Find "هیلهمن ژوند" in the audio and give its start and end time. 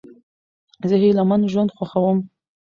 1.03-1.73